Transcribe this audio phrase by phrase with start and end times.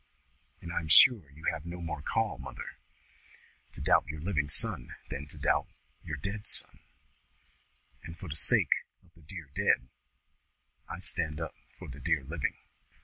[0.61, 2.79] And I am sure you have no more call, mother,
[3.73, 5.67] to doubt your living son than to doubt
[6.03, 6.79] your dead son;
[8.01, 9.89] and for the sake of the dear dead,
[10.89, 12.57] I stand up for the dear living."